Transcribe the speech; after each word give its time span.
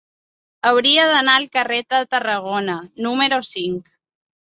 Hauria 0.69 1.03
d'anar 1.11 1.35
al 1.41 1.47
carrer 1.59 1.79
de 1.93 2.01
Tarragona 2.17 2.81
número 3.09 3.43
cinc. 3.55 3.97